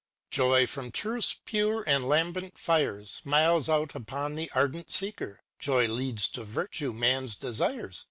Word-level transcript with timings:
Joy 0.31 0.65
from 0.65 0.89
Truth's 0.89 1.37
pure 1.45 1.83
and 1.87 2.09
lambent 2.09 2.57
fires. 2.57 3.11
Smiles 3.11 3.69
out 3.69 3.93
upon 3.93 4.33
the 4.33 4.49
ardent 4.55 4.91
seeker; 4.91 5.41
Joy 5.59 5.87
leads 5.89 6.27
to 6.29 6.43
virtue 6.43 6.91
man's 6.91 7.35
desires. 7.37 7.99